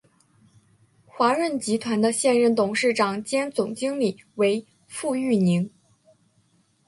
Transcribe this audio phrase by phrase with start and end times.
[1.05, 5.69] 华润集团的现任董事长兼总经理为傅育宁。